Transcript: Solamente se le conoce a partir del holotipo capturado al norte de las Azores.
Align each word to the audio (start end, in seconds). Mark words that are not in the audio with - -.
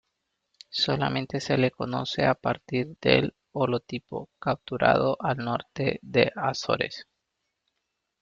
Solamente 0.71 1.39
se 1.39 1.59
le 1.59 1.69
conoce 1.69 2.25
a 2.25 2.33
partir 2.33 2.97
del 2.99 3.35
holotipo 3.51 4.29
capturado 4.39 5.15
al 5.19 5.37
norte 5.37 5.99
de 6.01 6.31
las 6.33 6.61
Azores. 6.63 7.05